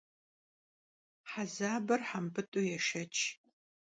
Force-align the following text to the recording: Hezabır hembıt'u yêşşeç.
Hezabır 1.31 1.99
hembıt'u 2.09 2.61
yêşşeç. 2.69 3.15